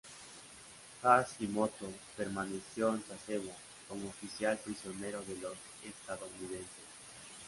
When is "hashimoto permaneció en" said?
1.03-3.03